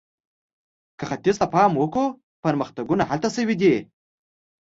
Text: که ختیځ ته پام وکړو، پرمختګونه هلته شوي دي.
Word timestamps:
که 0.97 1.03
ختیځ 1.09 1.35
ته 1.41 1.47
پام 1.53 1.71
وکړو، 1.77 2.05
پرمختګونه 2.43 3.03
هلته 3.11 3.29
شوي 3.35 3.55
دي. 3.61 3.75